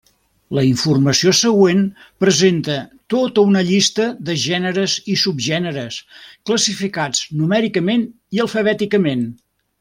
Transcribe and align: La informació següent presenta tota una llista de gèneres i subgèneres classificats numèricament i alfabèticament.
La 0.57 0.61
informació 0.67 1.33
següent 1.39 1.83
presenta 2.25 2.77
tota 3.15 3.43
una 3.51 3.61
llista 3.67 4.07
de 4.31 4.37
gèneres 4.45 4.95
i 5.17 5.19
subgèneres 5.25 5.99
classificats 6.51 7.23
numèricament 7.45 8.09
i 8.39 8.43
alfabèticament. 8.47 9.25